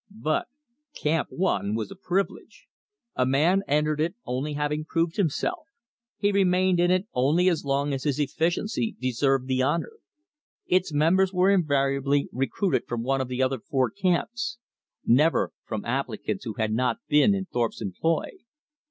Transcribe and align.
But 0.09 0.47
Camp 0.95 1.27
One 1.29 1.75
was 1.75 1.91
a 1.91 1.95
privilege. 1.95 2.65
A 3.15 3.23
man 3.23 3.61
entered 3.67 4.01
it 4.01 4.15
only 4.25 4.53
after 4.53 4.59
having 4.63 4.83
proved 4.83 5.15
himself; 5.17 5.67
he 6.17 6.31
remained 6.31 6.79
in 6.79 6.89
it 6.89 7.05
only 7.13 7.47
as 7.47 7.63
long 7.65 7.93
as 7.93 8.03
his 8.05 8.17
efficiency 8.19 8.95
deserved 8.99 9.45
the 9.45 9.61
honor. 9.61 9.91
Its 10.65 10.91
members 10.91 11.31
were 11.31 11.51
invariably 11.51 12.29
recruited 12.31 12.87
from 12.87 13.03
one 13.03 13.21
of 13.21 13.27
the 13.27 13.43
other 13.43 13.59
four 13.59 13.91
camps; 13.91 14.57
never 15.05 15.51
from 15.67 15.85
applicants 15.85 16.45
who 16.45 16.55
had 16.55 16.73
not 16.73 16.97
been 17.07 17.35
in 17.35 17.45
Thorpe's 17.45 17.79
employ. 17.79 18.29